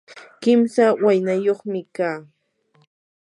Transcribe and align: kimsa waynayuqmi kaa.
kimsa 0.41 0.85
waynayuqmi 1.03 1.81
kaa. 1.95 2.17